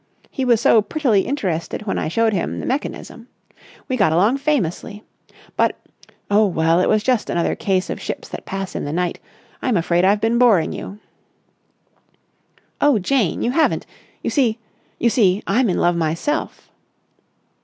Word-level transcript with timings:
He 0.31 0.45
was 0.45 0.59
so 0.59 0.81
prettily 0.81 1.21
interested 1.27 1.83
when 1.83 1.99
I 1.99 2.07
showed 2.07 2.33
him 2.33 2.59
the 2.59 2.65
mechanism. 2.65 3.27
We 3.87 3.95
got 3.95 4.11
along 4.11 4.37
famously. 4.37 5.03
But—oh, 5.55 6.47
well, 6.47 6.79
it 6.79 6.89
was 6.89 7.03
just 7.03 7.29
another 7.29 7.53
case 7.53 7.87
of 7.87 8.01
ships 8.01 8.27
that 8.29 8.43
pass 8.43 8.75
in 8.75 8.83
the 8.85 8.93
night—I'm 8.93 9.77
afraid 9.77 10.03
I've 10.03 10.19
been 10.19 10.39
boring 10.39 10.73
you." 10.73 10.97
"Oh, 12.81 12.97
Jane! 12.97 13.43
You 13.43 13.51
haven't! 13.51 13.85
You 14.23 14.31
see... 14.31 14.57
you 14.97 15.11
see, 15.11 15.43
I'm 15.45 15.69
in 15.69 15.77
love 15.77 15.95
myself." 15.95 16.71